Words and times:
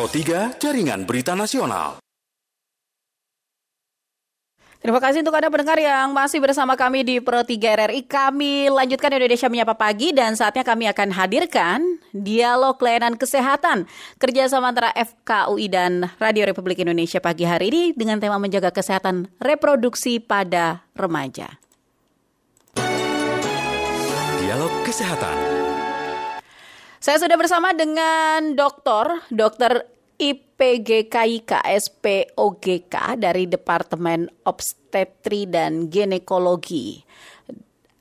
Pro 0.00 0.08
3 0.08 0.56
Jaringan 0.56 1.04
Berita 1.04 1.36
Nasional. 1.36 2.00
Terima 4.80 4.96
kasih 4.96 5.20
untuk 5.20 5.36
Anda 5.36 5.52
pendengar 5.52 5.76
yang 5.76 6.16
masih 6.16 6.40
bersama 6.40 6.72
kami 6.72 7.04
di 7.04 7.20
Pro 7.20 7.44
3 7.44 7.52
RRI. 7.52 8.08
Kami 8.08 8.72
lanjutkan 8.72 9.12
Indonesia 9.12 9.52
Menyapa 9.52 9.76
Pagi 9.76 10.16
dan 10.16 10.40
saatnya 10.40 10.64
kami 10.64 10.88
akan 10.88 11.12
hadirkan 11.12 12.00
dialog 12.16 12.80
layanan 12.80 13.20
kesehatan 13.20 13.84
kerjasama 14.16 14.72
antara 14.72 14.88
FKUI 14.96 15.68
dan 15.68 16.08
Radio 16.16 16.48
Republik 16.48 16.80
Indonesia 16.80 17.20
pagi 17.20 17.44
hari 17.44 17.68
ini 17.68 17.82
dengan 17.92 18.24
tema 18.24 18.40
menjaga 18.40 18.72
kesehatan 18.72 19.28
reproduksi 19.36 20.16
pada 20.16 20.80
remaja. 20.96 21.60
Dialog 24.40 24.72
Kesehatan. 24.80 25.60
Saya 27.00 27.16
sudah 27.16 27.36
bersama 27.40 27.72
dengan 27.72 28.52
dokter, 28.52 29.24
dokter 29.32 29.99
IPGKIK 30.20 31.64
SPOGK 31.64 33.16
dari 33.16 33.48
Departemen 33.48 34.28
Obstetri 34.44 35.48
dan 35.48 35.88
Ginekologi 35.88 37.00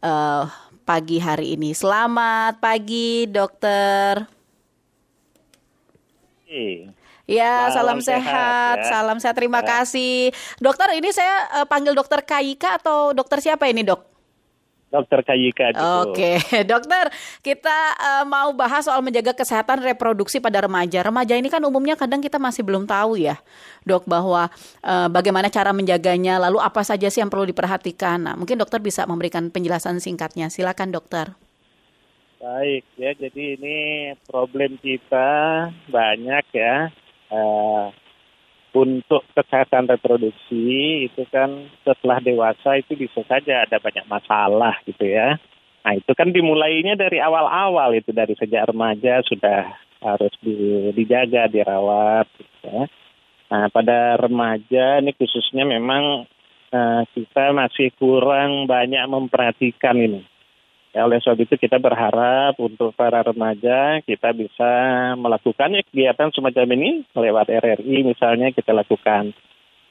uh, 0.04 0.44
pagi 0.84 1.24
hari 1.24 1.56
ini. 1.56 1.72
Selamat 1.72 2.60
pagi, 2.60 3.24
dokter. 3.24 4.28
Ya, 7.30 7.72
salam, 7.72 7.72
salam 7.72 8.00
sehat, 8.04 8.20
sehat 8.20 8.78
ya. 8.84 8.90
salam 8.92 9.18
sehat. 9.24 9.36
Terima 9.40 9.64
ya. 9.64 9.80
kasih, 9.80 10.36
dokter. 10.60 10.92
Ini 11.00 11.16
saya 11.16 11.64
uh, 11.64 11.68
panggil 11.72 11.96
dokter 11.96 12.20
KIK 12.20 12.84
atau 12.84 13.16
dokter 13.16 13.40
siapa 13.40 13.72
ini, 13.72 13.88
dok? 13.88 14.09
Dokter 14.90 15.22
Kayika. 15.22 15.70
Oke, 16.02 16.42
dokter, 16.72 17.14
kita 17.46 17.78
uh, 17.94 18.26
mau 18.26 18.50
bahas 18.58 18.90
soal 18.90 19.06
menjaga 19.06 19.38
kesehatan 19.38 19.86
reproduksi 19.86 20.42
pada 20.42 20.66
remaja. 20.66 21.06
Remaja 21.06 21.38
ini 21.38 21.46
kan 21.46 21.62
umumnya 21.62 21.94
kadang 21.94 22.26
kita 22.26 22.42
masih 22.42 22.66
belum 22.66 22.90
tahu 22.90 23.22
ya, 23.22 23.38
dok, 23.86 24.10
bahwa 24.10 24.50
uh, 24.82 25.08
bagaimana 25.14 25.54
cara 25.54 25.70
menjaganya, 25.70 26.42
lalu 26.42 26.58
apa 26.58 26.82
saja 26.82 27.06
sih 27.14 27.22
yang 27.22 27.30
perlu 27.30 27.46
diperhatikan. 27.46 28.18
Nah, 28.18 28.34
mungkin 28.34 28.58
dokter 28.58 28.82
bisa 28.82 29.06
memberikan 29.06 29.54
penjelasan 29.54 30.02
singkatnya. 30.02 30.50
Silakan, 30.50 30.90
dokter. 30.90 31.38
Baik, 32.42 32.88
ya. 32.98 33.14
Jadi 33.14 33.62
ini 33.62 33.78
problem 34.26 34.82
kita 34.82 35.70
banyak 35.86 36.46
ya. 36.50 36.90
Uh, 37.30 37.94
untuk 38.74 39.26
kesehatan 39.34 39.90
reproduksi 39.90 41.06
itu 41.10 41.24
kan 41.34 41.70
setelah 41.82 42.22
dewasa 42.22 42.78
itu 42.78 42.94
bisa 42.94 43.26
saja 43.26 43.66
ada 43.66 43.82
banyak 43.82 44.06
masalah 44.06 44.78
gitu 44.86 45.10
ya. 45.10 45.42
Nah 45.86 45.94
itu 45.98 46.12
kan 46.14 46.30
dimulainya 46.30 46.94
dari 46.94 47.18
awal-awal 47.18 47.98
itu 47.98 48.14
dari 48.14 48.38
sejak 48.38 48.70
remaja 48.70 49.26
sudah 49.26 49.74
harus 50.00 50.34
di, 50.44 50.90
dijaga, 50.94 51.50
dirawat. 51.50 52.30
Gitu 52.38 52.58
ya. 52.62 52.84
Nah 53.50 53.66
pada 53.74 54.22
remaja 54.22 55.02
ini 55.02 55.18
khususnya 55.18 55.66
memang 55.66 56.30
uh, 56.70 57.02
kita 57.18 57.52
masih 57.58 57.90
kurang 57.98 58.70
banyak 58.70 59.02
memperhatikan 59.10 59.98
ini 59.98 60.22
oleh 60.90 61.22
sebab 61.22 61.46
itu 61.46 61.54
kita 61.54 61.78
berharap 61.78 62.58
untuk 62.58 62.98
para 62.98 63.22
remaja 63.22 64.02
kita 64.02 64.34
bisa 64.34 64.72
melakukan 65.22 65.78
kegiatan 65.86 66.34
semacam 66.34 66.66
ini 66.82 67.06
lewat 67.14 67.54
RRI 67.54 68.10
misalnya 68.10 68.50
kita 68.50 68.74
lakukan 68.74 69.38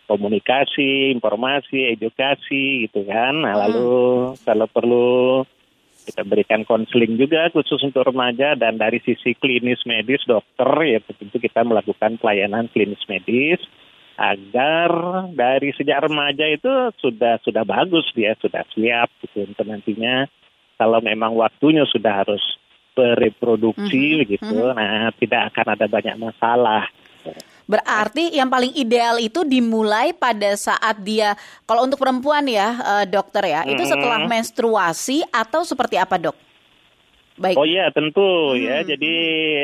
komunikasi, 0.09 1.13
informasi, 1.13 1.93
edukasi 1.93 2.89
gitu 2.89 3.05
kan. 3.05 3.45
Nah, 3.45 3.55
hmm. 3.55 3.63
lalu 3.69 3.93
kalau 4.41 4.67
perlu 4.67 5.45
kita 6.09 6.25
berikan 6.25 6.65
konseling 6.65 7.21
juga 7.21 7.53
khusus 7.53 7.85
untuk 7.85 8.09
remaja 8.09 8.57
dan 8.57 8.81
dari 8.81 8.97
sisi 9.05 9.37
klinis 9.37 9.85
medis 9.85 10.25
dokter 10.25 10.67
ya 10.89 11.05
tentu 11.05 11.37
kita 11.37 11.61
melakukan 11.69 12.17
pelayanan 12.17 12.73
klinis 12.73 13.05
medis 13.13 13.61
agar 14.17 14.91
dari 15.37 15.69
sejak 15.77 16.09
remaja 16.09 16.49
itu 16.49 16.73
sudah 16.97 17.37
sudah 17.45 17.61
bagus 17.69 18.09
dia 18.17 18.33
sudah 18.41 18.65
siap 18.73 19.13
gitu 19.21 19.53
untuk 19.53 19.69
nantinya 19.69 20.25
kalau 20.79 21.03
memang 21.03 21.35
waktunya 21.35 21.83
sudah 21.91 22.25
harus 22.25 22.41
bereproduksi 22.95 24.23
mm-hmm. 24.23 24.31
gitu, 24.33 24.55
mm-hmm. 24.55 24.79
nah 24.79 25.11
tidak 25.19 25.53
akan 25.53 25.67
ada 25.75 25.87
banyak 25.91 26.17
masalah. 26.17 26.87
Berarti 27.69 28.33
yang 28.33 28.49
paling 28.49 28.73
ideal 28.73 29.21
itu 29.21 29.45
dimulai 29.45 30.17
pada 30.17 30.57
saat 30.57 31.03
dia, 31.05 31.37
kalau 31.69 31.85
untuk 31.85 32.01
perempuan 32.01 32.49
ya 32.49 32.79
uh, 32.81 33.05
dokter 33.05 33.45
ya, 33.45 33.61
mm-hmm. 33.63 33.75
itu 33.77 33.83
setelah 33.85 34.25
menstruasi 34.25 35.27
atau 35.29 35.67
seperti 35.67 36.01
apa 36.01 36.17
dok? 36.17 36.49
Baik. 37.39 37.55
Oh 37.55 37.63
iya 37.63 37.87
tentu 37.95 38.51
hmm. 38.51 38.59
ya. 38.59 38.79
Jadi 38.83 39.15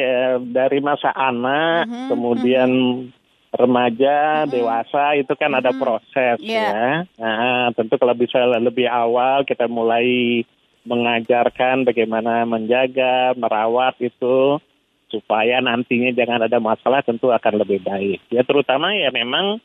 uh, 0.07 0.39
dari 0.47 0.79
masa 0.79 1.11
anak, 1.11 1.91
hmm. 1.91 2.07
kemudian 2.07 2.71
hmm. 2.71 3.11
remaja, 3.51 4.47
hmm. 4.47 4.51
dewasa 4.55 5.19
itu 5.19 5.35
kan 5.35 5.51
hmm. 5.51 5.59
ada 5.59 5.71
proses 5.75 6.39
yeah. 6.39 6.71
ya. 6.71 6.91
Nah 7.19 7.75
tentu 7.75 7.99
kalau 7.99 8.15
bisa 8.15 8.39
lebih 8.47 8.87
awal 8.87 9.43
kita 9.43 9.67
mulai 9.67 10.47
mengajarkan 10.85 11.89
bagaimana 11.89 12.45
menjaga, 12.45 13.33
merawat 13.35 13.97
itu 14.01 14.61
supaya 15.09 15.61
nantinya 15.65 16.13
jangan 16.13 16.45
ada 16.45 16.59
masalah 16.61 17.01
tentu 17.05 17.33
akan 17.33 17.65
lebih 17.65 17.81
baik. 17.85 18.21
Ya 18.29 18.45
terutama 18.45 18.93
ya 18.93 19.09
memang 19.13 19.61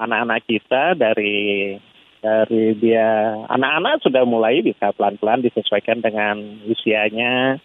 anak-anak 0.00 0.44
kita 0.48 0.96
dari 0.96 1.76
dari 2.22 2.64
dia 2.78 3.34
anak-anak 3.50 4.00
sudah 4.00 4.22
mulai 4.22 4.62
bisa 4.62 4.94
pelan-pelan 4.94 5.42
disesuaikan 5.42 6.00
dengan 6.00 6.38
usianya 6.70 7.58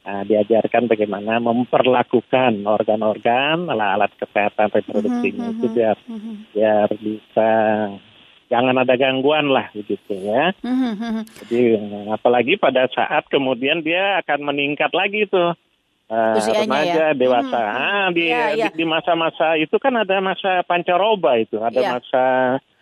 Nah, 0.00 0.24
diajarkan 0.24 0.88
bagaimana 0.88 1.36
memperlakukan 1.44 2.64
organ-organ 2.64 3.68
alat-alat 3.68 4.08
kesehatan 4.16 4.72
reproduksinya 4.72 5.44
mm 5.44 5.52
-hmm, 5.52 5.60
itu 5.60 5.66
biar 5.76 5.96
mm 6.00 6.18
-hmm. 6.18 6.34
biar 6.56 6.88
bisa 6.96 7.52
jangan 8.50 8.74
ada 8.82 8.94
gangguan 8.98 9.48
lah 9.48 9.70
begitu 9.70 10.10
ya. 10.10 10.50
Mm-hmm. 10.60 11.16
Jadi 11.46 11.60
apalagi 12.10 12.58
pada 12.58 12.90
saat 12.90 13.24
kemudian 13.30 13.80
dia 13.86 14.18
akan 14.20 14.50
meningkat 14.50 14.90
lagi 14.90 15.30
tuh. 15.30 15.54
Uh, 16.10 16.34
remaja, 16.42 17.14
ya? 17.14 17.14
dewasa. 17.14 17.54
Hmm. 17.54 17.78
Ah, 17.78 18.06
di, 18.10 18.34
ya, 18.34 18.50
ya. 18.58 18.66
di 18.74 18.82
masa-masa 18.82 19.54
itu 19.54 19.78
kan 19.78 19.94
ada 19.94 20.18
masa 20.18 20.58
pancaroba 20.66 21.38
itu, 21.38 21.54
ada 21.62 21.78
ya. 21.78 21.94
masa 21.94 22.24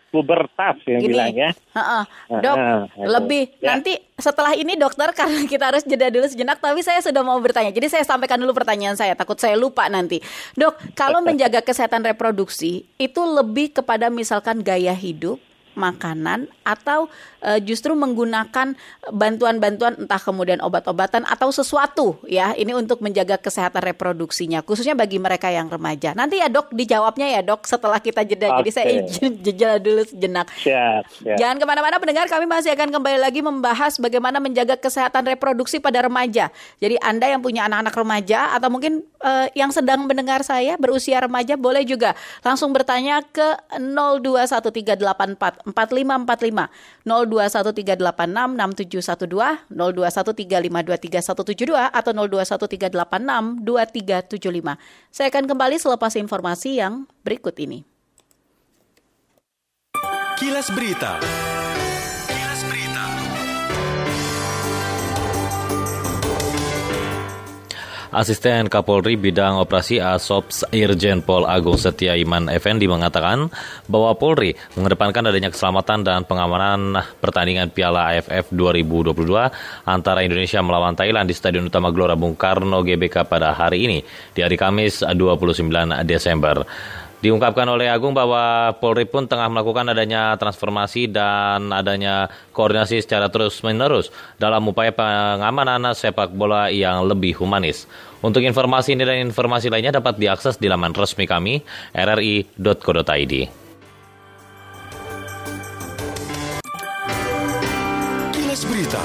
pubertas 0.09 0.81
yang 0.89 1.05
Gini, 1.05 1.13
bilang 1.13 1.37
ya. 1.37 1.51
Uh, 1.77 1.81
uh, 2.33 2.41
dok, 2.41 2.57
uh, 2.57 2.81
lebih 3.05 3.53
ya. 3.61 3.77
nanti 3.77 4.01
setelah 4.17 4.57
ini 4.57 4.81
dokter 4.81 5.13
karena 5.19 5.45
kita 5.45 5.69
harus 5.69 5.85
jeda 5.85 6.09
dulu 6.09 6.25
sejenak, 6.25 6.57
tapi 6.57 6.81
saya 6.81 7.05
sudah 7.05 7.21
mau 7.21 7.37
bertanya. 7.37 7.69
Jadi 7.69 7.93
saya 7.93 8.05
sampaikan 8.09 8.41
dulu 8.41 8.57
pertanyaan 8.57 8.97
saya, 8.97 9.13
takut 9.13 9.37
saya 9.37 9.61
lupa 9.61 9.85
nanti. 9.93 10.25
Dok, 10.57 10.97
kalau 10.97 11.21
menjaga 11.29 11.61
kesehatan 11.61 12.09
reproduksi 12.09 12.89
itu 12.97 13.21
lebih 13.21 13.77
kepada 13.77 14.09
misalkan 14.09 14.65
gaya 14.65 14.97
hidup, 14.97 15.37
makanan 15.79 16.51
atau 16.67 17.07
uh, 17.47 17.59
justru 17.63 17.95
menggunakan 17.95 18.75
bantuan-bantuan 19.15 19.95
entah 19.95 20.19
kemudian 20.19 20.59
obat-obatan 20.59 21.25
atau 21.25 21.55
sesuatu 21.55 22.19
ya 22.27 22.53
ini 22.59 22.75
untuk 22.75 22.99
menjaga 22.99 23.39
kesehatan 23.39 23.81
reproduksinya 23.81 24.61
khususnya 24.67 24.99
bagi 24.99 25.23
mereka 25.23 25.49
yang 25.49 25.71
remaja. 25.71 26.13
Nanti 26.19 26.43
ya 26.43 26.51
dok 26.51 26.75
dijawabnya 26.75 27.31
ya 27.39 27.41
dok 27.47 27.65
setelah 27.65 28.03
kita 28.03 28.27
jeda. 28.27 28.51
Okay. 28.51 28.57
Jadi 28.61 28.71
saya 28.75 28.87
izin 28.91 29.39
jeda 29.41 29.79
dulu 29.79 30.03
sejenak. 30.03 30.51
Siap, 30.59 31.03
siap. 31.23 31.37
Jangan 31.39 31.57
ke 31.63 31.65
mana-mana 31.65 31.97
pendengar 32.03 32.27
kami 32.27 32.51
masih 32.51 32.75
akan 32.75 32.91
kembali 32.91 33.19
lagi 33.23 33.41
membahas 33.41 33.97
bagaimana 34.03 34.43
menjaga 34.43 34.75
kesehatan 34.75 35.25
reproduksi 35.31 35.79
pada 35.79 36.03
remaja. 36.03 36.51
Jadi 36.83 36.99
anda 36.99 37.31
yang 37.31 37.41
punya 37.41 37.71
anak-anak 37.71 37.95
remaja 37.95 38.41
atau 38.59 38.69
mungkin 38.73 39.07
uh, 39.23 39.47
yang 39.55 39.71
sedang 39.71 40.09
mendengar 40.09 40.43
saya 40.43 40.75
berusia 40.81 41.21
remaja 41.23 41.55
boleh 41.55 41.85
juga 41.85 42.17
langsung 42.43 42.73
bertanya 42.73 43.23
ke 43.23 43.57
021384 43.77 45.68
4545 45.73 46.69
0213866712 47.05 49.59
0213523172 49.73 51.91
atau 51.95 52.13
0213862375. 52.13 54.77
Saya 55.09 55.33
akan 55.33 55.45
kembali 55.49 55.81
selepas 55.81 56.13
informasi 56.17 56.81
yang 56.81 57.07
berikut 57.25 57.59
ini. 57.61 57.85
Kilas 60.39 60.71
Berita. 60.71 61.19
Asisten 68.09 68.73
Kapolri 68.73 69.21
Bidang 69.21 69.61
Operasi 69.61 70.01
Asops 70.01 70.65
Irjen 70.73 71.21
Pol 71.21 71.45
Agung 71.45 71.77
Setia 71.77 72.17
Iman 72.17 72.49
Effendi 72.49 72.89
mengatakan 72.89 73.53
bahwa 73.85 74.17
Polri 74.17 74.57
mengedepankan 74.81 75.29
adanya 75.29 75.53
keselamatan 75.53 76.09
dan 76.09 76.25
pengamanan 76.25 77.05
pertandingan 77.21 77.69
Piala 77.69 78.17
AFF 78.17 78.49
2022 78.49 79.13
antara 79.85 80.25
Indonesia 80.25 80.65
melawan 80.65 80.97
Thailand 80.97 81.29
di 81.29 81.37
Stadion 81.37 81.69
Utama 81.69 81.93
Gelora 81.93 82.17
Bung 82.17 82.33
Karno 82.33 82.81
GBK 82.81 83.29
pada 83.29 83.53
hari 83.53 83.85
ini 83.85 83.99
di 84.33 84.41
hari 84.41 84.57
Kamis 84.57 85.05
29 85.05 85.69
Desember. 86.09 86.65
Diungkapkan 87.19 87.67
oleh 87.67 87.91
Agung 87.91 88.15
bahwa 88.15 88.71
Polri 88.79 89.03
pun 89.03 89.27
tengah 89.27 89.51
melakukan 89.51 89.91
adanya 89.91 90.39
transformasi 90.39 91.11
dan 91.11 91.75
adanya 91.75 92.31
koordinasi 92.55 93.03
secara 93.03 93.27
terus-menerus 93.27 94.15
dalam 94.39 94.63
upaya 94.71 94.95
pengamanan 94.95 95.91
sepak 95.99 96.31
bola 96.31 96.71
yang 96.71 97.03
lebih 97.11 97.35
humanis. 97.43 97.91
Untuk 98.23 98.47
informasi 98.47 98.95
ini 98.95 99.03
dan 99.03 99.19
informasi 99.27 99.67
lainnya 99.67 99.99
dapat 99.99 100.15
diakses 100.15 100.63
di 100.63 100.71
laman 100.71 100.95
resmi 100.95 101.27
kami 101.27 101.59
rri.co.id. 101.91 103.35
Berita 108.69 109.01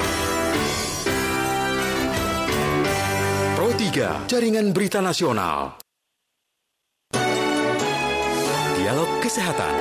Pro 3.54 3.70
3 3.70 4.26
Jaringan 4.26 4.74
Berita 4.74 4.98
Nasional 4.98 5.83
Dialog 8.84 9.08
Kesehatan. 9.24 9.72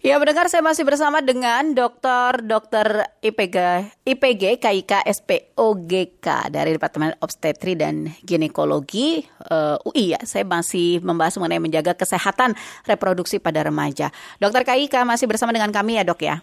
Ya, 0.00 0.16
mendengar 0.16 0.48
saya 0.48 0.64
masih 0.64 0.88
bersama 0.88 1.20
dengan 1.20 1.76
Dr. 1.76 2.40
Dr. 2.40 3.04
IPG, 3.20 3.56
IPG 4.00 4.64
KIK 4.64 5.04
SPOGK 5.04 6.48
dari 6.48 6.72
Departemen 6.72 7.12
Obstetri 7.20 7.76
dan 7.76 8.16
Ginekologi 8.24 9.28
uh, 9.52 9.76
eh, 9.76 9.88
UI 9.92 10.16
ya. 10.16 10.20
Saya 10.24 10.48
masih 10.48 11.04
membahas 11.04 11.36
mengenai 11.36 11.60
menjaga 11.60 11.92
kesehatan 11.92 12.56
reproduksi 12.88 13.36
pada 13.36 13.60
remaja. 13.60 14.08
Dr. 14.40 14.64
KIK 14.64 15.04
masih 15.04 15.28
bersama 15.28 15.52
dengan 15.52 15.68
kami 15.68 16.00
ya, 16.00 16.08
Dok 16.08 16.20
ya. 16.24 16.40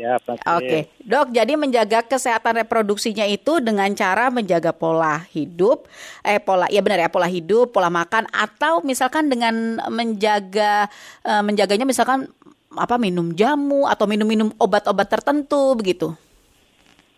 Ya, 0.00 0.16
Oke, 0.16 0.40
okay. 0.48 0.82
dok. 1.04 1.28
Jadi 1.28 1.60
menjaga 1.60 2.00
kesehatan 2.00 2.64
reproduksinya 2.64 3.28
itu 3.28 3.60
dengan 3.60 3.92
cara 3.92 4.32
menjaga 4.32 4.72
pola 4.72 5.28
hidup, 5.28 5.84
eh 6.24 6.40
pola, 6.40 6.64
ya 6.72 6.80
benar 6.80 7.04
ya 7.04 7.12
pola 7.12 7.28
hidup, 7.28 7.68
pola 7.68 7.92
makan, 7.92 8.24
atau 8.32 8.80
misalkan 8.80 9.28
dengan 9.28 9.76
menjaga 9.92 10.88
uh, 11.20 11.44
menjaganya 11.44 11.84
misalkan 11.84 12.32
apa 12.72 12.96
minum 12.96 13.36
jamu 13.36 13.84
atau 13.84 14.08
minum-minum 14.08 14.48
obat-obat 14.56 15.04
tertentu 15.04 15.76
begitu. 15.76 16.16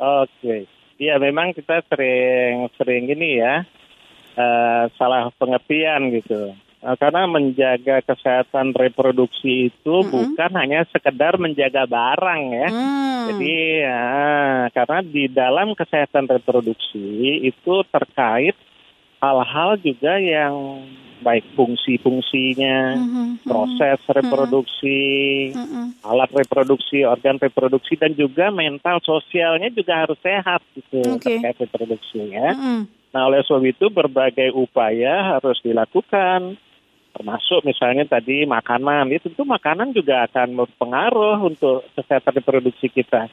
Oke, 0.03 0.67
iya 0.99 1.23
memang 1.23 1.55
kita 1.55 1.87
sering 1.87 2.67
sering 2.75 3.07
ini 3.07 3.39
ya 3.39 3.63
uh, 4.35 4.91
salah 4.99 5.31
pengertian 5.39 6.11
gitu. 6.19 6.51
Eh, 6.83 6.97
karena 6.99 7.31
menjaga 7.31 8.03
kesehatan 8.03 8.75
reproduksi 8.75 9.71
itu 9.71 9.95
mm 10.03 10.03
-hmm. 10.03 10.11
bukan 10.35 10.51
hanya 10.59 10.83
sekedar 10.91 11.39
menjaga 11.39 11.87
barang 11.87 12.43
ya. 12.51 12.69
Mm. 12.75 13.23
Jadi 13.31 13.55
ya, 13.87 14.07
karena 14.75 14.99
di 15.07 15.25
dalam 15.31 15.79
kesehatan 15.79 16.27
reproduksi 16.27 17.39
itu 17.47 17.87
terkait 17.87 18.59
hal-hal 19.23 19.79
juga 19.79 20.19
yang 20.19 20.83
baik 21.23 21.55
fungsi-fungsinya, 21.55 22.99
mm 22.99 23.07
-hmm. 23.07 23.29
proses 23.47 24.03
reproduksi, 24.11 25.01
mm 25.55 25.63
-hmm. 25.63 25.87
alat 26.03 26.35
reproduksi, 26.35 27.07
organ 27.07 27.39
reproduksi 27.39 27.95
dan 27.95 28.11
juga 28.19 28.51
mental 28.51 28.99
sosialnya 29.07 29.71
juga 29.71 30.03
harus 30.03 30.19
sehat 30.19 30.59
gitu 30.75 30.99
okay. 31.15 31.39
terkait 31.39 31.63
reproduksi 31.63 32.27
ya. 32.27 32.51
Mm 32.51 32.59
-hmm. 32.59 32.81
Nah 33.15 33.31
oleh 33.31 33.47
sebab 33.47 33.63
itu 33.71 33.87
berbagai 33.87 34.51
upaya 34.51 35.39
harus 35.39 35.63
dilakukan 35.63 36.59
termasuk 37.23 37.63
misalnya 37.63 38.03
tadi 38.11 38.43
makanan 38.43 39.07
itu 39.15 39.31
tentu 39.31 39.47
makanan 39.47 39.95
juga 39.95 40.27
akan 40.27 40.59
berpengaruh 40.59 41.39
untuk 41.47 41.87
kesehatan 41.95 42.43
reproduksi 42.43 42.91
kita 42.91 43.31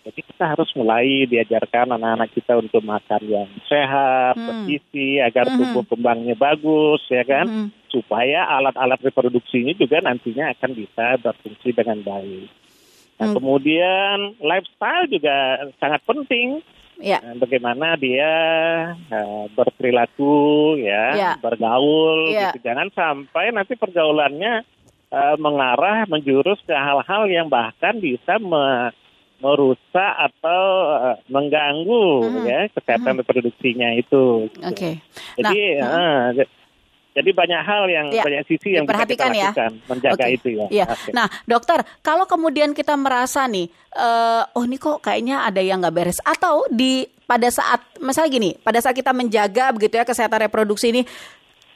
jadi 0.00 0.20
kita 0.26 0.44
harus 0.56 0.66
mulai 0.74 1.30
diajarkan 1.30 1.94
anak-anak 1.94 2.32
kita 2.34 2.56
untuk 2.56 2.80
makan 2.80 3.20
yang 3.28 3.50
sehat, 3.68 4.32
hmm. 4.32 4.48
bergizi, 4.48 5.20
agar 5.20 5.44
hmm. 5.44 5.60
tubuh 5.60 5.84
kembangnya 5.92 6.32
bagus, 6.40 7.04
ya 7.12 7.20
kan? 7.28 7.44
Hmm. 7.44 7.68
Supaya 7.92 8.48
alat-alat 8.48 8.96
reproduksinya 9.04 9.76
juga 9.76 10.00
nantinya 10.00 10.56
akan 10.56 10.72
bisa 10.72 11.20
berfungsi 11.20 11.76
dengan 11.76 12.00
baik. 12.00 12.48
Nah, 13.20 13.26
hmm. 13.28 13.36
kemudian 13.36 14.16
lifestyle 14.40 15.04
juga 15.12 15.68
sangat 15.76 16.00
penting 16.08 16.64
ya. 17.00 17.18
bagaimana 17.36 17.96
dia 17.96 18.32
uh, 19.10 19.44
berperilaku 19.56 20.76
ya, 20.78 21.04
ya. 21.16 21.30
bergaul 21.40 22.30
ya. 22.30 22.52
gitu. 22.52 22.68
Jangan 22.68 22.88
sampai 22.92 23.50
nanti 23.50 23.74
pergaulannya 23.74 24.62
uh, 25.10 25.36
mengarah 25.40 26.06
menjurus 26.06 26.60
ke 26.64 26.76
hal-hal 26.76 27.22
yang 27.26 27.48
bahkan 27.48 27.98
bisa 27.98 28.38
me 28.38 28.94
merusak 29.40 30.12
atau 30.20 30.62
uh, 31.00 31.16
mengganggu 31.32 32.08
hmm. 32.28 32.44
ya 32.44 32.60
kesehatan 32.76 33.16
hmm. 33.16 33.20
reproduksinya 33.24 33.88
itu. 33.96 34.52
Oke. 34.52 34.76
Okay. 34.76 34.94
Jadi 35.40 35.80
nah, 35.80 36.36
uh, 36.36 36.44
jadi 37.10 37.30
banyak 37.34 37.62
hal 37.66 37.84
yang 37.90 38.06
ya, 38.14 38.22
banyak 38.22 38.42
sisi 38.46 38.78
yang 38.78 38.86
perhatikan 38.86 39.34
bisa 39.34 39.50
kita 39.50 39.64
ya. 39.66 39.82
menjaga 39.90 40.24
okay. 40.30 40.36
itu 40.38 40.48
ya. 40.54 40.66
ya. 40.70 40.86
Okay. 40.86 41.10
Nah, 41.10 41.26
dokter, 41.42 41.82
kalau 42.06 42.24
kemudian 42.30 42.70
kita 42.70 42.94
merasa 42.94 43.50
nih, 43.50 43.66
uh, 43.98 44.46
oh 44.54 44.62
ini 44.62 44.78
kok 44.78 45.02
kayaknya 45.02 45.42
ada 45.42 45.58
yang 45.58 45.82
nggak 45.82 45.94
beres, 45.94 46.22
atau 46.22 46.62
di 46.70 47.02
pada 47.26 47.50
saat 47.50 47.82
misalnya 47.98 48.30
gini, 48.30 48.50
pada 48.62 48.78
saat 48.78 48.94
kita 48.94 49.10
menjaga 49.10 49.74
begitu 49.74 49.98
ya 49.98 50.06
kesehatan 50.06 50.46
reproduksi 50.46 50.94
ini 50.94 51.02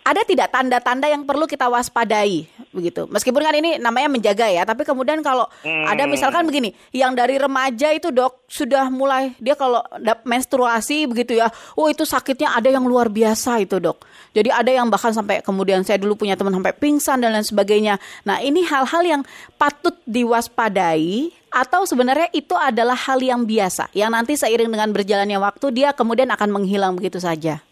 ada 0.04 0.20
tidak 0.20 0.52
tanda-tanda 0.52 1.08
yang 1.08 1.24
perlu 1.24 1.48
kita 1.48 1.64
waspadai 1.64 2.44
begitu 2.76 3.08
meskipun 3.08 3.40
kan 3.40 3.56
ini 3.56 3.80
namanya 3.80 4.12
menjaga 4.12 4.52
ya 4.52 4.68
tapi 4.68 4.84
kemudian 4.84 5.24
kalau 5.24 5.48
hmm. 5.64 5.88
ada 5.88 6.04
misalkan 6.04 6.44
begini 6.44 6.76
yang 6.92 7.16
dari 7.16 7.40
remaja 7.40 7.88
itu 7.88 8.12
dok 8.12 8.44
sudah 8.44 8.92
mulai 8.92 9.32
dia 9.40 9.56
kalau 9.56 9.80
menstruasi 10.28 11.08
begitu 11.08 11.40
ya 11.40 11.48
oh 11.80 11.88
itu 11.88 12.04
sakitnya 12.04 12.52
ada 12.52 12.68
yang 12.68 12.84
luar 12.84 13.08
biasa 13.08 13.64
itu 13.64 13.80
dok 13.80 14.04
jadi 14.34 14.50
ada 14.50 14.70
yang 14.74 14.90
bahkan 14.90 15.14
sampai 15.14 15.40
kemudian 15.40 15.86
saya 15.86 15.96
dulu 16.02 16.18
punya 16.18 16.34
teman 16.34 16.52
sampai 16.52 16.74
pingsan 16.74 17.22
dan 17.22 17.32
lain 17.32 17.46
sebagainya 17.46 18.02
nah 18.26 18.42
ini 18.42 18.66
hal-hal 18.66 19.02
yang 19.06 19.22
patut 19.56 19.94
diwaspadai 20.04 21.30
atau 21.54 21.86
sebenarnya 21.86 22.28
itu 22.34 22.52
adalah 22.58 22.98
hal 22.98 23.22
yang 23.22 23.46
biasa 23.46 23.88
yang 23.94 24.10
nanti 24.10 24.34
seiring 24.34 24.68
dengan 24.68 24.90
berjalannya 24.90 25.38
waktu 25.38 25.66
dia 25.70 25.94
kemudian 25.94 26.28
akan 26.34 26.50
menghilang 26.50 26.98
begitu 26.98 27.22
saja 27.22 27.62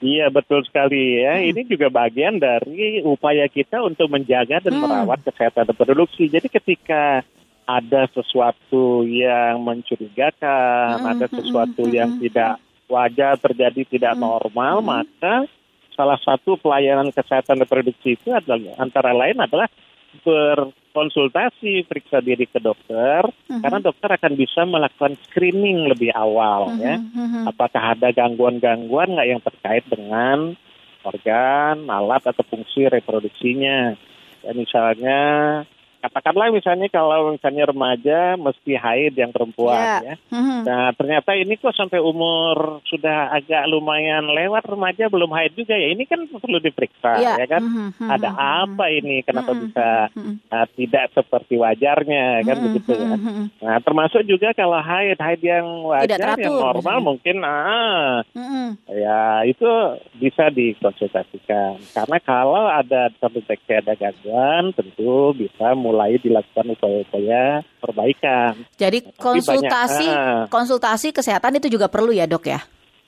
Iya 0.00 0.32
betul 0.32 0.64
sekali 0.64 1.20
ya. 1.20 1.36
Hmm. 1.36 1.48
Ini 1.52 1.60
juga 1.68 1.92
bagian 1.92 2.40
dari 2.40 3.04
upaya 3.04 3.44
kita 3.52 3.84
untuk 3.84 4.08
menjaga 4.08 4.64
dan 4.64 4.80
hmm. 4.80 4.82
merawat 4.88 5.20
kesehatan 5.28 5.68
reproduksi. 5.68 6.24
Jadi 6.32 6.48
ketika 6.48 7.20
ada 7.68 8.08
sesuatu 8.16 9.04
yang 9.04 9.60
mencurigakan, 9.60 11.04
hmm. 11.04 11.10
ada 11.12 11.26
sesuatu 11.28 11.84
hmm. 11.84 11.92
yang 11.92 12.10
tidak 12.16 12.56
wajar 12.90 13.38
terjadi 13.38 13.86
tidak 13.86 14.18
hmm. 14.18 14.22
normal, 14.26 14.82
hmm. 14.82 14.86
maka 14.90 15.34
salah 15.94 16.16
satu 16.24 16.56
pelayanan 16.56 17.12
kesehatan 17.12 17.60
reproduksi 17.60 18.16
itu 18.16 18.32
adalah 18.32 18.72
antara 18.80 19.12
lain 19.12 19.36
adalah 19.36 19.68
berkonsultasi 20.24 21.86
periksa 21.86 22.18
diri 22.18 22.48
ke 22.48 22.58
dokter 22.58 23.22
uh-huh. 23.22 23.60
karena 23.62 23.78
dokter 23.78 24.10
akan 24.10 24.32
bisa 24.34 24.66
melakukan 24.66 25.14
screening 25.28 25.86
lebih 25.86 26.10
awal 26.16 26.74
uh-huh. 26.74 26.82
ya 26.82 26.96
uh-huh. 26.98 27.52
apakah 27.52 27.94
ada 27.94 28.10
gangguan-gangguan 28.10 29.14
nggak 29.14 29.28
yang 29.28 29.42
terkait 29.44 29.84
dengan 29.86 30.58
organ 31.06 31.86
alat 31.86 32.26
atau 32.26 32.42
fungsi 32.42 32.90
reproduksinya 32.90 33.94
ya 34.42 34.52
misalnya 34.56 35.20
katakanlah 36.00 36.48
misalnya 36.50 36.88
kalau 36.88 37.36
misalnya 37.36 37.68
remaja 37.68 38.18
mesti 38.40 38.72
haid 38.74 39.14
yang 39.14 39.30
perempuan 39.30 39.76
yeah. 39.76 40.00
ya. 40.00 40.14
Mm-hmm. 40.32 40.60
Nah 40.64 40.84
ternyata 40.96 41.30
ini 41.36 41.54
kok 41.60 41.76
sampai 41.76 42.00
umur 42.00 42.80
sudah 42.88 43.36
agak 43.36 43.68
lumayan 43.68 44.24
lewat 44.32 44.64
remaja 44.64 45.12
belum 45.12 45.28
haid 45.36 45.52
juga 45.54 45.76
ya. 45.76 45.92
Ini 45.92 46.04
kan 46.08 46.24
perlu 46.26 46.58
diperiksa 46.58 47.20
yeah. 47.20 47.36
ya 47.36 47.46
kan. 47.46 47.62
Mm-hmm. 47.62 48.08
Ada 48.08 48.30
apa 48.64 48.84
ini? 48.88 49.20
Kenapa 49.22 49.52
mm-hmm. 49.52 49.64
bisa 49.68 49.88
uh, 50.50 50.66
tidak 50.74 51.04
seperti 51.12 51.54
wajarnya 51.60 52.48
kan 52.48 52.56
mm-hmm. 52.56 52.66
begitu 52.72 52.92
ya. 52.96 53.16
Nah 53.60 53.76
termasuk 53.84 54.22
juga 54.24 54.56
kalau 54.56 54.80
haid 54.80 55.20
haid 55.20 55.40
yang 55.44 55.84
wajar 55.84 56.40
yang 56.40 56.56
normal 56.56 56.96
mm-hmm. 56.96 57.08
mungkin 57.12 57.36
ah 57.44 58.24
mm-hmm. 58.32 58.68
ya 58.88 59.44
itu 59.44 59.68
bisa 60.16 60.48
dikonsultasikan. 60.48 61.76
Karena 61.92 62.18
kalau 62.24 62.64
ada 62.72 63.12
terdeteksi 63.20 63.72
ada 63.76 63.92
gangguan 63.92 64.72
tentu 64.72 65.36
bisa 65.36 65.76
mulai 65.76 65.89
dilakukan 65.94 66.66
upaya-upaya 66.78 67.64
perbaikan. 67.80 68.52
Jadi 68.76 68.98
konsultasi 69.16 70.06
banyak, 70.06 70.18
uh, 70.18 70.44
konsultasi 70.50 71.08
kesehatan 71.10 71.58
itu 71.58 71.72
juga 71.72 71.90
perlu 71.90 72.14
ya 72.14 72.24
dok 72.24 72.46
ya? 72.46 72.60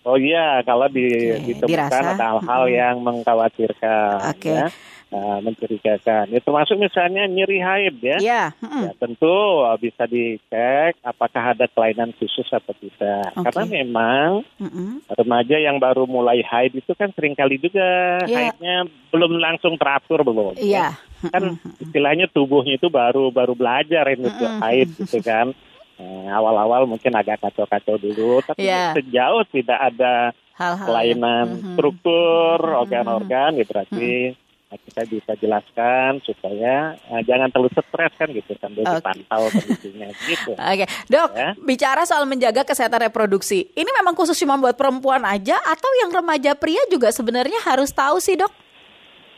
Oh 0.02 0.18
iya, 0.18 0.58
kalau 0.66 0.90
di, 0.90 1.06
okay, 1.06 1.54
ditemukan 1.54 1.70
dirasa. 1.70 2.02
ada 2.02 2.14
hal-hal 2.18 2.62
hmm. 2.66 2.74
yang 2.74 2.96
mengkhawatirkan. 3.06 4.34
Oke. 4.34 4.50
Ya 4.50 4.66
uh, 5.12 5.38
mencurigakan. 5.44 6.32
Itu 6.32 6.48
masuk 6.50 6.80
misalnya 6.80 7.28
nyeri 7.28 7.60
haid 7.60 7.96
ya. 8.00 8.18
Yeah. 8.18 8.48
Mm. 8.64 8.88
ya 8.88 8.92
tentu 8.96 9.36
bisa 9.78 10.08
dicek 10.08 10.98
apakah 11.04 11.52
ada 11.54 11.68
kelainan 11.68 12.16
khusus 12.16 12.48
atau 12.48 12.72
tidak. 12.80 13.30
Okay. 13.36 13.44
Karena 13.44 13.64
memang 13.68 14.28
mm-hmm. 14.58 14.90
remaja 15.20 15.56
yang 15.60 15.76
baru 15.76 16.08
mulai 16.08 16.40
haid 16.42 16.72
itu 16.74 16.92
kan 16.96 17.12
sering 17.12 17.36
kali 17.36 17.60
juga 17.60 18.18
yeah. 18.26 18.50
haidnya 18.50 18.88
belum 19.12 19.38
langsung 19.38 19.76
teratur 19.76 20.24
belum. 20.24 20.56
Iya. 20.58 20.90
Yeah. 20.90 20.92
Kan 21.30 21.60
istilahnya 21.78 22.26
tubuhnya 22.32 22.80
itu 22.80 22.90
baru 22.90 23.30
baru 23.30 23.54
belajar 23.54 24.10
ini 24.10 24.26
mm-hmm. 24.26 24.58
haid 24.58 24.88
gitu 24.98 25.18
kan. 25.22 25.54
Eh, 26.00 26.28
awal-awal 26.32 26.88
mungkin 26.88 27.14
agak 27.14 27.38
kacau-kacau 27.38 28.00
dulu, 28.00 28.42
tapi 28.42 28.66
yeah. 28.66 28.90
sejauh 28.96 29.46
tidak 29.54 29.78
ada 29.78 30.34
Hal-hal 30.58 30.86
kelainan 30.88 31.46
mm-hmm. 31.46 31.74
struktur 31.78 32.58
organ-organ, 32.58 33.54
ya 33.60 33.64
berarti 33.68 34.34
Nah, 34.72 34.80
kita 34.88 35.04
bisa 35.04 35.36
jelaskan 35.36 36.24
supaya 36.24 36.96
uh, 37.12 37.20
jangan 37.28 37.52
terlalu 37.52 37.68
stres 37.76 38.12
kan 38.16 38.24
gitu 38.32 38.56
sambil 38.56 38.88
okay. 38.88 39.04
dipantau 39.04 39.42
kondisinya 39.52 40.08
gitu. 40.24 40.52
Oke, 40.56 40.64
okay. 40.64 40.88
dok, 41.12 41.28
ya? 41.36 41.52
bicara 41.60 42.08
soal 42.08 42.24
menjaga 42.24 42.64
kesehatan 42.64 43.04
reproduksi, 43.04 43.68
ini 43.76 43.90
memang 44.00 44.16
khusus 44.16 44.32
cuma 44.40 44.56
buat 44.56 44.72
perempuan 44.72 45.28
aja 45.28 45.60
atau 45.60 45.90
yang 46.00 46.08
remaja 46.08 46.56
pria 46.56 46.80
juga 46.88 47.12
sebenarnya 47.12 47.60
harus 47.68 47.92
tahu 47.92 48.16
sih 48.16 48.40
dok? 48.40 48.48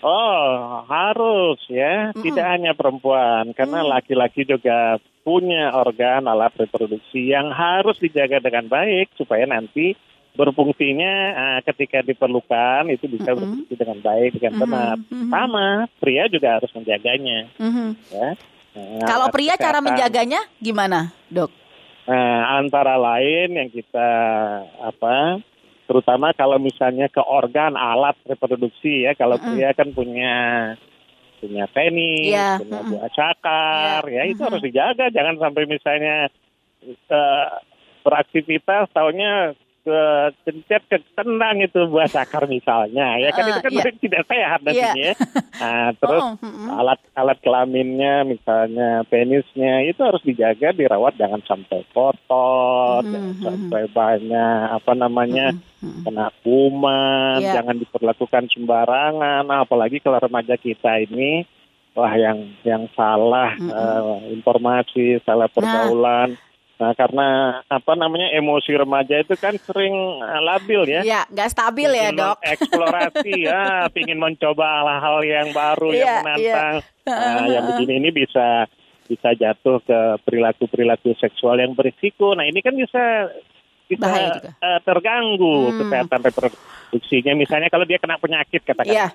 Oh, 0.05 0.85
harus 0.85 1.57
ya, 1.73 2.13
mm 2.13 2.21
-mm. 2.21 2.25
tidak 2.29 2.47
hanya 2.53 2.73
perempuan, 2.77 3.57
karena 3.57 3.81
mm. 3.81 3.89
laki-laki 3.89 4.45
juga 4.45 5.01
punya 5.25 5.73
organ 5.73 6.29
alat 6.29 6.53
reproduksi 6.61 7.33
yang 7.33 7.49
harus 7.49 7.97
dijaga 7.97 8.45
dengan 8.45 8.69
baik 8.69 9.17
supaya 9.17 9.49
nanti 9.49 9.97
berfungsinya 10.37 11.15
uh, 11.33 11.61
ketika 11.73 12.05
diperlukan 12.05 12.91
itu 12.93 13.09
bisa 13.09 13.33
mm 13.33 13.33
-hmm. 13.33 13.39
berfungsi 13.41 13.75
dengan 13.81 13.99
baik 14.05 14.31
dengan 14.37 14.55
benar. 14.61 14.97
Mm 15.01 15.07
-hmm. 15.09 15.31
Sama 15.33 15.67
pria 16.03 16.25
juga 16.29 16.49
harus 16.61 16.71
menjaganya. 16.77 17.41
Mm 17.57 17.71
-hmm. 17.73 17.89
ya. 18.13 18.31
Nah, 18.75 19.07
Kalau 19.07 19.27
pria 19.31 19.55
cara 19.55 19.79
menjaganya 19.79 20.41
gimana, 20.59 21.15
dok? 21.31 21.49
Nah, 22.05 22.61
antara 22.61 22.99
lain 23.01 23.55
yang 23.57 23.71
kita 23.71 24.11
apa, 24.83 25.41
terutama 25.85 26.33
kalau 26.33 26.57
misalnya 26.57 27.13
ke 27.13 27.21
organ 27.21 27.77
alat 27.77 28.17
reproduksi 28.25 29.05
ya, 29.05 29.13
kalau 29.17 29.37
mm 29.37 29.43
-hmm. 29.45 29.55
pria 29.57 29.71
kan 29.77 29.89
punya 29.93 30.37
punya 31.45 31.65
penis, 31.69 32.33
yeah. 32.33 32.57
punya 32.57 32.81
mm 32.81 32.85
-hmm. 32.89 32.93
buah 32.97 33.11
cakar, 33.13 34.03
yeah. 34.09 34.25
ya 34.25 34.31
itu 34.31 34.33
mm 34.33 34.39
-hmm. 34.41 34.47
harus 34.49 34.63
dijaga, 34.65 35.07
jangan 35.13 35.37
sampai 35.41 35.63
misalnya 35.69 36.17
uh, 37.13 37.49
beraktivitas 38.05 38.93
tahunya 38.93 39.57
ke 39.85 40.03
kencet 40.49 40.83
ke 40.89 40.97
tendang 41.13 41.61
itu 41.61 41.85
buah 41.93 42.09
cakar 42.09 42.49
misalnya 42.49 43.21
ya 43.21 43.29
kan 43.37 43.45
uh, 43.45 43.51
itu 43.53 43.61
kan 43.61 43.73
yeah. 43.77 44.01
tidak 44.01 44.23
sehat 44.25 44.59
nantinya 44.65 44.97
yeah. 44.97 45.13
ya. 45.13 45.15
Nah, 45.55 45.89
terus 46.01 46.25
oh, 46.25 46.77
alat 46.81 47.01
alat 47.13 47.39
kelaminnya 47.45 48.25
misalnya 48.25 49.05
penisnya 49.13 49.85
itu 49.85 50.01
harus 50.01 50.25
dijaga 50.25 50.73
dirawat 50.73 51.21
jangan 51.21 51.45
sampai 51.45 51.85
kotor, 51.93 53.05
mm 53.05 53.07
-hmm. 53.07 53.13
jangan 53.13 53.35
sampai 53.45 53.83
banyak 53.93 54.63
apa 54.73 54.93
namanya 54.97 55.47
mm 55.53 55.61
-hmm. 55.85 56.03
kena 56.09 56.27
kuman, 56.41 57.39
yeah. 57.45 57.55
jangan 57.61 57.77
diperlakukan 57.77 58.45
sembarangan. 58.57 59.45
Nah, 59.45 59.69
apalagi 59.69 60.01
kalau 60.01 60.17
remaja 60.17 60.57
kita 60.57 61.05
ini 61.05 61.45
wah 61.93 62.15
yang 62.17 62.57
yang 62.65 62.89
salah 62.97 63.53
mm 63.61 63.69
-hmm. 63.69 63.77
uh, 63.77 64.19
informasi, 64.33 65.21
salah 65.29 65.47
pergaulan. 65.53 66.35
Nah 66.35 66.44
Nah, 66.75 66.91
karena 66.99 67.61
apa 67.71 67.93
namanya 67.95 68.35
emosi 68.35 68.75
remaja 68.75 69.23
itu 69.23 69.39
kan 69.39 69.55
sering 69.63 69.95
eh, 70.19 70.43
labil 70.43 70.83
ya. 70.91 71.01
Iya, 71.07 71.21
nggak 71.31 71.49
stabil 71.55 71.91
ya, 71.95 72.11
dok. 72.11 72.37
Eksplorasi 72.43 73.33
ya, 73.51 73.87
ingin 73.95 74.19
mencoba 74.19 74.83
hal-hal 74.83 75.19
yang 75.23 75.49
baru, 75.55 75.89
yang 75.95 76.03
iya, 76.03 76.15
menantang. 76.23 76.77
Iya. 76.83 76.93
Nah, 77.05 77.45
yang 77.45 77.69
begini 77.69 78.01
ini 78.01 78.11
bisa 78.17 78.65
bisa 79.05 79.37
jatuh 79.37 79.77
ke 79.85 80.25
perilaku-perilaku 80.25 81.13
seksual 81.21 81.61
yang 81.61 81.77
berisiko. 81.77 82.33
Nah, 82.33 82.49
ini 82.49 82.65
kan 82.65 82.73
bisa 82.73 83.29
bisa 83.85 84.41
uh, 84.41 84.81
terganggu 84.81 85.69
hmm. 85.69 85.77
kesehatan 85.85 86.21
reproduksinya. 86.25 87.33
Misalnya 87.37 87.69
kalau 87.69 87.85
dia 87.85 88.01
kena 88.01 88.17
penyakit 88.17 88.65
katakan. 88.65 88.89
Iya. 88.89 89.09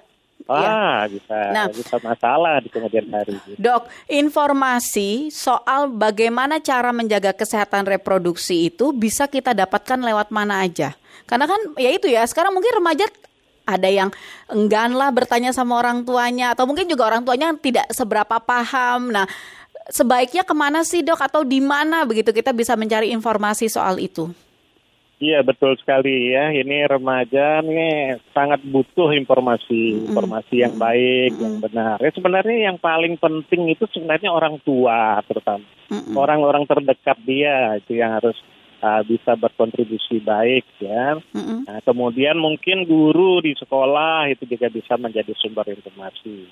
Wah, 0.48 1.04
ya. 1.06 1.12
bisa 1.12 1.38
nah, 1.52 1.68
bisa 1.68 1.96
masalah 2.00 2.64
di 2.64 2.72
kemudian 2.72 3.12
hari. 3.12 3.36
Dok, 3.60 3.92
informasi 4.08 5.30
soal 5.30 5.92
bagaimana 5.92 6.64
cara 6.64 6.96
menjaga 6.96 7.36
kesehatan 7.36 7.84
reproduksi 7.84 8.72
itu 8.72 8.96
bisa 8.96 9.28
kita 9.28 9.52
dapatkan 9.52 10.00
lewat 10.00 10.32
mana 10.32 10.64
aja? 10.64 10.96
Karena 11.28 11.46
kan 11.46 11.60
ya 11.76 11.92
itu 11.92 12.08
ya, 12.08 12.24
sekarang 12.26 12.56
mungkin 12.56 12.72
remaja 12.72 13.06
ada 13.70 13.86
yang 13.86 14.10
enggan 14.50 14.98
lah 14.98 15.14
bertanya 15.14 15.54
sama 15.54 15.78
orang 15.78 16.02
tuanya 16.02 16.58
atau 16.58 16.66
mungkin 16.66 16.90
juga 16.90 17.06
orang 17.06 17.22
tuanya 17.22 17.54
tidak 17.54 17.86
seberapa 17.94 18.42
paham. 18.42 19.14
Nah, 19.14 19.30
sebaiknya 19.94 20.42
ke 20.42 20.56
mana 20.58 20.82
sih 20.82 21.06
dok 21.06 21.22
atau 21.22 21.46
di 21.46 21.62
mana 21.62 22.02
begitu 22.10 22.34
kita 22.34 22.50
bisa 22.50 22.74
mencari 22.74 23.14
informasi 23.14 23.70
soal 23.70 24.02
itu? 24.02 24.34
Iya 25.20 25.44
betul 25.44 25.76
sekali 25.76 26.32
ya. 26.32 26.56
Ini 26.56 26.88
remaja 26.88 27.60
nih 27.60 28.24
sangat 28.32 28.64
butuh 28.64 29.12
informasi, 29.12 30.08
informasi 30.08 30.64
yang 30.64 30.80
baik, 30.80 31.36
yang 31.36 31.60
benar. 31.60 32.00
Ya 32.00 32.12
sebenarnya 32.16 32.72
yang 32.72 32.80
paling 32.80 33.20
penting 33.20 33.68
itu 33.68 33.84
sebenarnya 33.92 34.32
orang 34.32 34.64
tua 34.64 35.20
terutama 35.28 35.68
orang-orang 36.16 36.64
terdekat 36.64 37.18
dia 37.28 37.76
itu 37.84 38.00
yang 38.00 38.16
harus 38.16 38.38
uh, 38.80 39.02
bisa 39.04 39.36
berkontribusi 39.36 40.24
baik 40.24 40.66
ya. 40.80 41.20
Nah, 41.68 41.80
kemudian 41.84 42.40
mungkin 42.40 42.88
guru 42.88 43.44
di 43.44 43.54
sekolah 43.60 44.32
itu 44.32 44.48
juga 44.48 44.72
bisa 44.72 44.96
menjadi 44.96 45.36
sumber 45.36 45.68
informasi. 45.68 46.48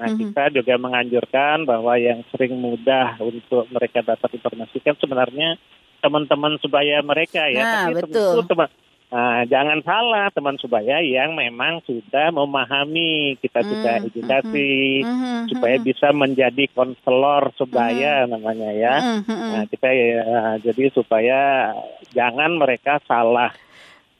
Nah 0.00 0.08
kita 0.16 0.56
juga 0.56 0.74
menganjurkan 0.80 1.68
bahwa 1.68 2.00
yang 2.00 2.24
sering 2.32 2.56
mudah 2.56 3.20
untuk 3.20 3.68
mereka 3.68 4.02
dapat 4.02 4.40
informasi 4.40 4.80
kan 4.80 4.96
sebenarnya 4.96 5.60
teman-teman 6.06 6.54
sebaya 6.62 7.02
mereka 7.02 7.50
ya. 7.50 7.62
Nah, 7.66 7.84
Tapi 7.90 8.06
betul. 8.06 8.46
teman 8.46 8.70
Nah, 9.06 9.46
jangan 9.46 9.78
salah 9.86 10.34
teman 10.34 10.58
sebaya 10.58 10.98
yang 10.98 11.38
memang 11.38 11.78
sudah 11.86 12.34
memahami 12.34 13.38
kita 13.38 13.62
hmm, 13.62 13.70
juga 13.70 13.90
edukasi 14.02 14.74
hmm, 15.00 15.06
hmm, 15.06 15.22
hmm, 15.22 15.44
supaya 15.54 15.76
bisa 15.78 16.10
menjadi 16.10 16.66
konselor 16.74 17.54
sebaya 17.54 18.26
hmm, 18.26 18.30
namanya 18.34 18.70
ya. 18.74 18.94
Hmm, 18.98 19.22
hmm, 19.22 19.50
nah, 19.54 19.64
kita 19.70 19.88
ya 19.94 20.22
jadi 20.58 20.90
supaya 20.90 21.70
jangan 22.10 22.58
mereka 22.58 22.98
salah 23.06 23.54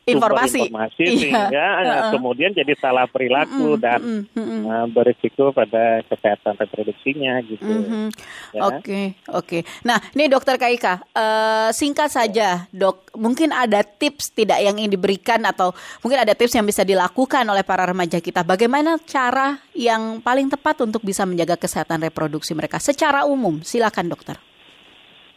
informasi, 0.07 0.71
informasi 0.71 1.03
iya. 1.03 1.19
sehingga 1.19 1.67
uh, 1.83 2.03
kemudian 2.15 2.55
jadi 2.55 2.79
salah 2.79 3.11
perilaku 3.11 3.75
uh, 3.75 3.77
dan 3.77 4.23
uh, 4.23 4.39
uh, 4.39 4.63
uh, 4.63 4.85
berisiko 4.87 5.51
pada 5.51 6.07
kesehatan 6.07 6.55
reproduksinya 6.63 7.43
gitu. 7.43 7.67
Oke, 7.67 7.91
uh, 7.91 8.09
ya. 8.55 8.61
oke. 8.63 8.79
Okay, 8.87 9.07
okay. 9.27 9.61
Nah, 9.83 9.99
ini 10.15 10.31
dokter 10.31 10.55
Kaika, 10.63 11.03
uh, 11.11 11.75
singkat 11.75 12.15
saja, 12.15 12.71
dok, 12.71 13.11
mungkin 13.19 13.51
ada 13.51 13.83
tips 13.83 14.31
tidak 14.31 14.63
yang 14.63 14.79
ingin 14.79 14.95
diberikan 14.95 15.43
atau 15.43 15.75
mungkin 16.07 16.23
ada 16.23 16.39
tips 16.39 16.55
yang 16.55 16.63
bisa 16.63 16.87
dilakukan 16.87 17.43
oleh 17.43 17.67
para 17.67 17.83
remaja 17.83 18.23
kita. 18.23 18.47
Bagaimana 18.47 19.03
cara 19.03 19.59
yang 19.75 20.23
paling 20.23 20.47
tepat 20.47 20.87
untuk 20.87 21.03
bisa 21.03 21.27
menjaga 21.27 21.59
kesehatan 21.59 22.07
reproduksi 22.07 22.55
mereka 22.55 22.79
secara 22.79 23.27
umum? 23.27 23.59
Silakan, 23.67 24.07
dokter. 24.07 24.39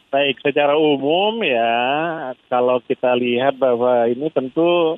Baik, 0.09 0.41
secara 0.41 0.73
umum 0.73 1.37
ya, 1.45 1.77
kalau 2.49 2.81
kita 2.81 3.13
lihat 3.13 3.61
bahwa 3.61 4.09
ini 4.09 4.33
tentu 4.33 4.97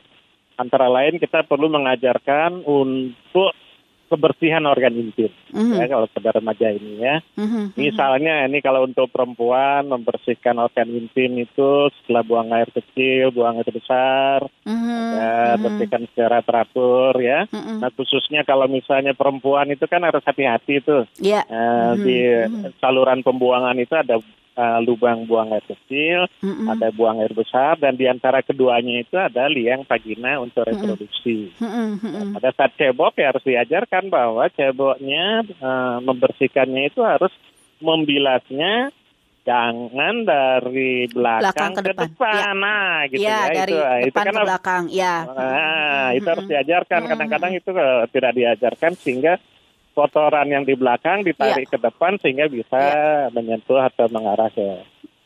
antara 0.55 0.87
lain 0.87 1.19
kita 1.19 1.43
perlu 1.43 1.67
mengajarkan 1.67 2.63
untuk 2.63 3.51
kebersihan 4.11 4.67
organ 4.67 4.91
intim 4.91 5.31
mm-hmm. 5.55 5.79
ya 5.79 5.85
kalau 5.87 6.03
pada 6.11 6.35
remaja 6.35 6.67
ini 6.67 6.99
ya. 6.99 7.23
Mm-hmm. 7.39 7.79
Misalnya 7.79 8.43
ini 8.43 8.59
kalau 8.59 8.83
untuk 8.83 9.07
perempuan 9.07 9.87
membersihkan 9.87 10.59
organ 10.59 10.91
intim 10.91 11.39
itu 11.39 11.87
setelah 12.03 12.19
buang 12.27 12.51
air 12.51 12.67
kecil, 12.75 13.31
buang 13.31 13.63
air 13.63 13.71
besar, 13.71 14.43
mm-hmm. 14.67 14.99
ya 15.15 15.31
mm-hmm. 15.31 15.63
bersihkan 15.63 16.03
secara 16.11 16.43
teratur 16.43 17.15
ya. 17.23 17.47
Mm-hmm. 17.47 17.77
Nah 17.79 17.89
khususnya 17.95 18.43
kalau 18.43 18.67
misalnya 18.67 19.15
perempuan 19.15 19.71
itu 19.71 19.87
kan 19.87 20.03
harus 20.03 20.21
hati-hati 20.27 20.83
tuh. 20.83 21.07
Yeah. 21.23 21.47
Uh, 21.47 21.95
mm-hmm. 21.95 22.03
Di 22.03 22.19
saluran 22.83 23.23
pembuangan 23.23 23.79
itu 23.79 23.95
ada 23.95 24.19
uh, 24.55 24.79
lubang 24.84 25.24
buang 25.27 25.51
air 25.55 25.63
kecil, 25.63 26.27
mm-hmm. 26.43 26.67
ada 26.67 26.88
buang 26.91 27.20
air 27.24 27.31
besar, 27.31 27.79
dan 27.79 27.96
di 27.96 28.05
antara 28.08 28.43
keduanya 28.43 29.03
itu 29.03 29.15
ada 29.15 29.48
liang 29.48 29.88
vagina 29.88 30.39
untuk 30.41 30.67
reproduksi. 30.67 31.53
Mm-hmm. 31.62 32.36
pada 32.38 32.50
saat 32.55 32.72
cebok 32.75 33.15
ya 33.20 33.31
harus 33.31 33.43
diajarkan 33.46 34.12
bahwa 34.12 34.48
ceboknya 34.51 35.46
uh, 35.60 35.98
membersihkannya 36.03 36.91
itu 36.91 37.01
harus 37.03 37.31
membilasnya 37.81 38.93
jangan 39.41 40.22
dari 40.22 41.10
belakang, 41.10 41.41
belakang 41.41 41.72
ke, 41.74 41.81
depan. 41.81 41.98
ke 41.98 42.05
depan. 42.13 42.34
Ya. 42.38 42.51
Nah, 42.53 42.98
gitu 43.10 43.22
ya. 43.25 43.38
ya 43.41 43.53
dari 43.65 43.74
itu. 43.74 43.81
depan 43.81 44.05
itu 44.05 44.17
kan 44.17 44.34
ke 44.34 44.41
belakang. 44.46 44.84
Ya. 44.93 45.15
Nah, 45.25 45.34
mm-hmm. 45.34 46.17
itu 46.17 46.27
harus 46.29 46.46
diajarkan. 46.46 47.01
Kadang-kadang 47.10 47.51
itu 47.58 47.70
uh, 47.74 48.05
tidak 48.13 48.31
diajarkan 48.38 48.91
sehingga 48.98 49.34
kotoran 50.01 50.50
yang 50.50 50.65
di 50.65 50.74
belakang 50.74 51.22
ditarik 51.22 51.70
ya. 51.70 51.72
ke 51.72 51.77
depan 51.77 52.17
sehingga 52.17 52.50
bisa 52.50 52.74
ya. 52.81 53.29
menyentuh 53.29 53.77
atau 53.77 54.10
mengarah 54.10 54.50
ke 54.50 54.65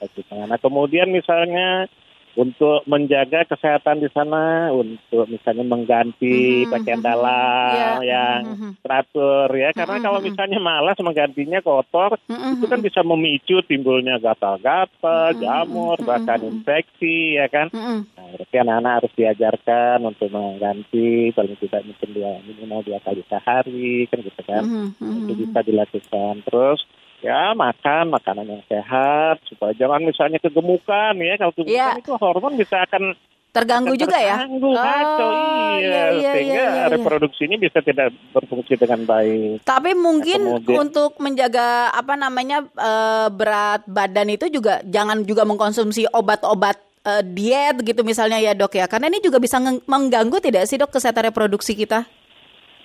kaki 0.04 0.28
tangan. 0.28 0.52
Nah 0.52 0.60
kemudian 0.60 1.08
misalnya 1.08 1.88
untuk 2.36 2.84
menjaga 2.84 3.48
kesehatan 3.48 4.04
di 4.04 4.12
sana, 4.12 4.68
untuk 4.76 5.24
misalnya 5.32 5.64
mengganti 5.64 6.68
mm-hmm. 6.68 6.72
pakaian 6.72 7.00
dalam 7.00 7.72
yeah. 7.72 8.00
yang 8.04 8.40
mm-hmm. 8.44 8.72
teratur 8.84 9.48
ya, 9.56 9.72
karena 9.72 9.96
mm-hmm. 9.96 10.08
kalau 10.12 10.20
misalnya 10.20 10.60
malas 10.60 11.00
menggantinya 11.00 11.60
kotor, 11.64 12.20
mm-hmm. 12.28 12.60
itu 12.60 12.66
kan 12.68 12.80
bisa 12.84 13.00
memicu 13.08 13.58
timbulnya 13.64 14.20
gatal-gatal, 14.20 15.32
mm-hmm. 15.32 15.42
jamur, 15.42 15.98
bahkan 16.04 16.44
mm-hmm. 16.44 16.54
infeksi 16.60 17.40
ya 17.40 17.48
kan. 17.48 17.72
Mm-hmm. 17.72 18.00
Nah, 18.20 18.26
berarti 18.36 18.56
anak-anak 18.60 18.94
harus 19.00 19.14
diajarkan 19.16 19.98
untuk 20.04 20.28
mengganti, 20.28 21.32
paling 21.32 21.56
tidak 21.64 21.82
mungkin 21.88 22.10
dia 22.12 22.32
minimal 22.44 22.84
dua 22.84 23.00
kali 23.00 23.24
sehari 23.32 24.12
kan 24.12 24.20
gitu 24.20 24.42
kan, 24.44 24.64
mm-hmm. 24.68 25.20
itu 25.24 25.32
bisa 25.48 25.60
dilakukan 25.64 26.44
terus 26.44 26.84
ya 27.26 27.58
makan 27.58 28.14
makanan 28.14 28.46
yang 28.46 28.64
sehat 28.70 29.42
supaya 29.50 29.74
jangan 29.74 30.06
misalnya 30.06 30.38
kegemukan 30.38 31.14
ya 31.18 31.34
kalau 31.42 31.54
kegemukan 31.58 31.90
yeah. 31.90 31.98
itu 31.98 32.14
hormon 32.14 32.54
bisa 32.54 32.86
akan 32.86 33.18
terganggu 33.50 33.96
juga 33.96 34.20
ya? 34.20 34.44
Terganggu, 34.44 34.72
kacau, 34.76 35.32
Oh, 35.32 35.80
iya. 35.80 35.88
iya, 35.88 36.06
iya, 36.12 36.32
Sehingga 36.36 36.60
iya, 36.60 36.72
iya. 36.76 36.86
reproduksi 36.92 37.48
ini 37.48 37.56
bisa 37.56 37.80
tidak 37.80 38.12
berfungsi 38.36 38.76
dengan 38.76 39.08
baik. 39.08 39.64
Tapi 39.64 39.96
mungkin 39.96 40.60
Kemudian- 40.60 40.80
untuk 40.84 41.16
menjaga 41.24 41.88
apa 41.96 42.20
namanya 42.20 42.68
eh, 42.68 43.28
berat 43.32 43.88
badan 43.88 44.28
itu 44.28 44.52
juga 44.52 44.84
jangan 44.84 45.24
juga 45.24 45.48
mengkonsumsi 45.48 46.04
obat-obat 46.12 46.84
eh, 47.08 47.24
diet 47.24 47.80
gitu 47.80 48.04
misalnya 48.04 48.44
ya 48.44 48.52
dok 48.52 48.76
ya, 48.76 48.92
karena 48.92 49.08
ini 49.08 49.24
juga 49.24 49.40
bisa 49.40 49.56
mengganggu 49.64 50.36
tidak 50.44 50.68
sih 50.68 50.76
dok 50.76 50.92
kesehatan 50.92 51.32
reproduksi 51.32 51.80
kita? 51.80 52.04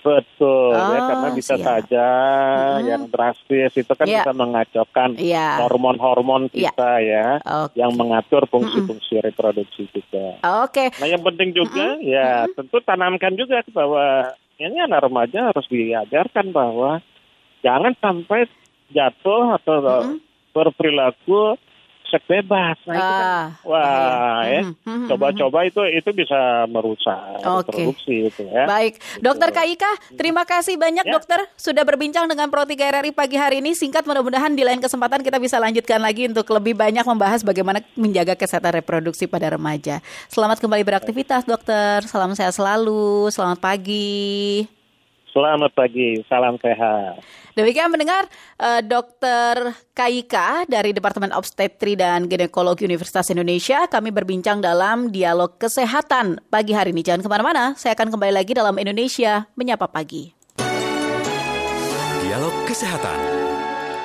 Betul, 0.01 0.73
ya, 0.73 0.97
Oh, 0.97 1.07
karena 1.07 1.29
bisa 1.31 1.55
siap. 1.55 1.67
saja 1.67 2.07
yang 2.81 3.05
drastis 3.07 3.73
itu 3.77 3.93
kan 3.93 4.09
Iya. 4.09 4.25
bisa 4.25 4.33
mengacaukan 4.33 5.11
Iya. 5.21 5.61
hormon-hormon 5.61 6.49
Iya. 6.51 6.73
kita 6.73 6.91
ya, 7.05 7.27
Oke. 7.45 7.77
yang 7.77 7.93
mengatur 7.95 8.49
fungsi-fungsi 8.49 9.21
reproduksi 9.21 9.93
kita. 9.93 10.41
Oke, 10.65 10.89
Nah 10.97 11.07
yang 11.07 11.21
penting 11.21 11.53
juga 11.53 12.01
ya 12.01 12.49
tentu 12.51 12.81
tanamkan 12.81 13.37
juga 13.37 13.61
bahwa 13.71 14.33
ini 14.57 14.77
anak 14.81 15.05
remaja 15.05 15.53
harus 15.53 15.69
diajarkan 15.69 16.49
bahwa 16.49 17.05
jangan 17.61 17.93
sampai 18.01 18.49
jatuh 18.91 19.57
atau 19.61 19.77
berperilaku 20.51 21.61
seks 22.11 22.27
bebas. 22.27 22.77
Nah, 22.85 22.95
itu 22.99 23.13
kan, 23.15 23.25
Ah, 23.25 23.47
wah 23.63 23.81
bahaya. 23.81 24.51
ya, 24.51 24.63
Mhm, 24.67 24.75
mhm, 24.83 25.09
coba-coba 25.09 25.59
itu 25.65 25.81
itu 25.89 26.11
bisa 26.11 26.67
merusak 26.67 27.19
Oke. 27.41 27.71
reproduksi 27.71 28.27
itu 28.27 28.43
ya. 28.51 28.67
Baik, 28.67 28.99
Dokter 29.23 29.55
Kaika, 29.55 29.91
terima 30.19 30.43
kasih 30.43 30.75
banyak 30.75 31.07
Ya. 31.07 31.13
dokter 31.15 31.41
sudah 31.55 31.87
berbincang 31.87 32.27
dengan 32.27 32.51
Pro 32.51 32.67
3 32.67 32.91
RRI 32.91 33.15
pagi 33.15 33.39
hari 33.39 33.63
ini. 33.63 33.73
Singkat 33.73 34.05
mudah-mudahan 34.05 34.53
di 34.53 34.67
lain 34.67 34.83
kesempatan 34.83 35.23
kita 35.23 35.39
bisa 35.39 35.57
lanjutkan 35.57 36.03
lagi 36.03 36.27
untuk 36.27 36.51
lebih 36.51 36.75
banyak 36.75 37.07
membahas 37.07 37.41
bagaimana 37.41 37.81
menjaga 37.95 38.35
kesehatan 38.35 38.83
reproduksi 38.83 39.31
pada 39.31 39.55
remaja. 39.55 40.03
Selamat 40.27 40.59
kembali 40.59 40.83
beraktivitas 40.83 41.47
dokter, 41.47 42.03
salam 42.05 42.35
sehat 42.35 42.53
selalu, 42.53 43.31
selamat 43.31 43.63
pagi. 43.63 44.67
Selamat 45.31 45.71
pagi, 45.79 46.19
salam 46.27 46.59
sehat. 46.59 47.23
Demikian 47.61 47.93
mendengar 47.93 48.25
eh, 48.57 48.81
Dokter 48.81 49.77
Kaika 49.93 50.65
dari 50.65 50.97
Departemen 50.97 51.29
Obstetri 51.37 51.93
dan 51.93 52.25
Ginekologi 52.25 52.89
Universitas 52.89 53.29
Indonesia. 53.29 53.85
Kami 53.85 54.09
berbincang 54.09 54.65
dalam 54.65 55.13
dialog 55.13 55.61
kesehatan 55.61 56.41
pagi 56.49 56.73
hari 56.73 56.97
ini. 56.97 57.05
Jangan 57.05 57.21
ke 57.21 57.29
mana-mana, 57.29 57.77
saya 57.77 57.93
akan 57.93 58.17
kembali 58.17 58.33
lagi 58.33 58.57
dalam 58.57 58.81
Indonesia 58.81 59.45
Menyapa 59.61 59.93
Pagi. 59.93 60.33
Dialog 62.25 62.55
Kesehatan. 62.65 63.50